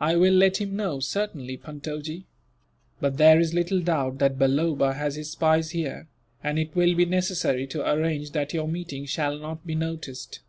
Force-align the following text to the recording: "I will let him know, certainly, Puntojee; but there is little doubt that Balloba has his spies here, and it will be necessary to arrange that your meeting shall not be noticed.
"I 0.00 0.16
will 0.16 0.34
let 0.34 0.58
him 0.58 0.76
know, 0.76 1.00
certainly, 1.00 1.56
Puntojee; 1.56 2.26
but 3.00 3.16
there 3.16 3.40
is 3.40 3.54
little 3.54 3.80
doubt 3.80 4.18
that 4.18 4.38
Balloba 4.38 4.92
has 4.92 5.14
his 5.16 5.30
spies 5.30 5.70
here, 5.70 6.08
and 6.44 6.58
it 6.58 6.76
will 6.76 6.94
be 6.94 7.06
necessary 7.06 7.66
to 7.68 7.90
arrange 7.90 8.32
that 8.32 8.52
your 8.52 8.68
meeting 8.68 9.06
shall 9.06 9.38
not 9.38 9.66
be 9.66 9.74
noticed. 9.74 10.40